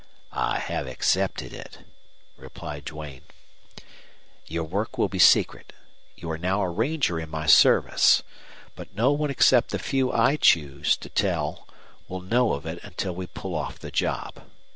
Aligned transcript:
"I 0.31 0.57
have 0.57 0.87
accepted 0.87 1.53
it," 1.53 1.85
replied 2.35 2.85
Duane. 2.85 3.21
"Your 4.47 4.63
work 4.63 4.97
will 4.97 5.09
be 5.09 5.19
secret. 5.19 5.73
You 6.17 6.31
are 6.31 6.39
now 6.39 6.63
a 6.63 6.69
ranger 6.69 7.19
in 7.19 7.29
my 7.29 7.45
service. 7.45 8.23
But 8.75 8.95
no 8.95 9.11
one 9.11 9.29
except 9.29 9.69
the 9.69 9.77
few 9.77 10.11
I 10.11 10.37
choose 10.37 10.97
to 10.97 11.09
tell 11.09 11.67
will 12.07 12.21
know 12.21 12.53
of 12.53 12.65
it 12.65 12.79
until 12.81 13.13
we 13.13 13.27
pull 13.27 13.53
off 13.53 13.77
the 13.77 13.91
job. 13.91 14.41